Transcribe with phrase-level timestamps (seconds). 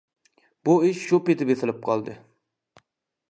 [0.69, 2.15] بۇ ئىش شۇ پېتى بېسىلىپ قالدى.